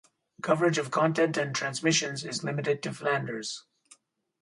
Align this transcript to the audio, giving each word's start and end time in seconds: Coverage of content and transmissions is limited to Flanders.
Coverage 0.41 0.79
of 0.79 0.89
content 0.89 1.37
and 1.37 1.53
transmissions 1.53 2.25
is 2.25 2.43
limited 2.43 2.81
to 2.81 2.91
Flanders. 2.91 3.65